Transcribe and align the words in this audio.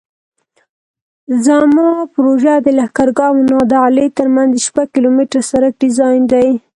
زما 1.45 1.87
پروژه 2.13 2.53
د 2.61 2.67
لښکرګاه 2.77 3.29
او 3.31 3.37
نادعلي 3.51 4.07
ترمنځ 4.17 4.49
د 4.53 4.57
شپږ 4.67 4.87
کیلومتره 4.95 5.41
سرک 5.49 5.73
ډیزاین 5.83 6.21
دی 6.33 6.47